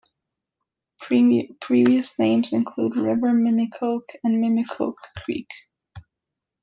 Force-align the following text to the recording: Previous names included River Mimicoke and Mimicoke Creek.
Previous 0.99 2.17
names 2.17 2.53
included 2.53 2.99
River 2.99 3.33
Mimicoke 3.33 4.15
and 4.23 4.43
Mimicoke 4.43 4.97
Creek. 5.19 5.47